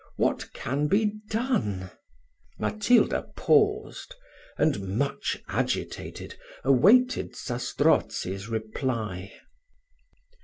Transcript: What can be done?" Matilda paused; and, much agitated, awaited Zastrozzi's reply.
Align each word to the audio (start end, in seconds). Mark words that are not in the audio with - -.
What 0.17 0.51
can 0.53 0.87
be 0.87 1.17
done?" 1.29 1.91
Matilda 2.57 3.27
paused; 3.37 4.15
and, 4.57 4.97
much 4.97 5.37
agitated, 5.47 6.39
awaited 6.63 7.35
Zastrozzi's 7.35 8.49
reply. 8.49 9.31